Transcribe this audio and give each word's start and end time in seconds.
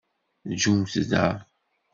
Rajumt 0.49 0.93
da! 1.11 1.25